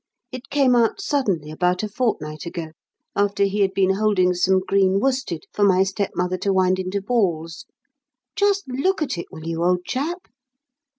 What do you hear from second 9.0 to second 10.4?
at it, will you, old chap?"